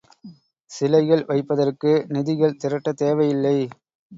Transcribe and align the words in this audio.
சிலைகள் 0.69 1.21
வைப்பதற்கு 1.25 1.91
நிதிகள் 2.07 2.57
திரட்டத் 2.57 2.97
தேவை 2.97 3.29
இல்லை. 3.29 3.57